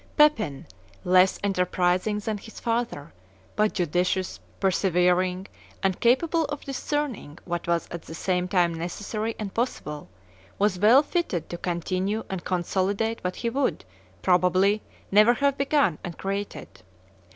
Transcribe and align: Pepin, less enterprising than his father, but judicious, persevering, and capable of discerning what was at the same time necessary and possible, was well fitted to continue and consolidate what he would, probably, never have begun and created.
Pepin, 0.17 0.65
less 1.03 1.37
enterprising 1.43 2.17
than 2.17 2.39
his 2.39 2.59
father, 2.59 3.13
but 3.55 3.73
judicious, 3.73 4.39
persevering, 4.59 5.45
and 5.83 5.99
capable 5.99 6.45
of 6.45 6.61
discerning 6.63 7.37
what 7.45 7.67
was 7.67 7.87
at 7.91 8.01
the 8.01 8.15
same 8.15 8.47
time 8.47 8.73
necessary 8.73 9.35
and 9.37 9.53
possible, 9.53 10.09
was 10.57 10.79
well 10.79 11.03
fitted 11.03 11.47
to 11.51 11.57
continue 11.59 12.23
and 12.31 12.43
consolidate 12.43 13.23
what 13.23 13.35
he 13.35 13.49
would, 13.51 13.85
probably, 14.23 14.81
never 15.11 15.35
have 15.35 15.55
begun 15.55 15.99
and 16.03 16.17
created. 16.17 16.81